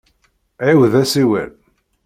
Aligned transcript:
Ɛiwed 0.67 0.93
asiwel. 1.01 1.51